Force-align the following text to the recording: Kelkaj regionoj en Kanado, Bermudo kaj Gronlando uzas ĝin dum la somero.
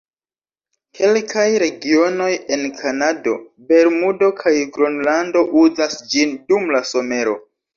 Kelkaj 0.99 1.43
regionoj 1.63 2.29
en 2.57 2.65
Kanado, 2.79 3.35
Bermudo 3.69 4.31
kaj 4.43 4.55
Gronlando 4.79 5.45
uzas 5.65 6.01
ĝin 6.15 6.35
dum 6.51 6.71
la 6.79 6.83
somero. 6.95 7.39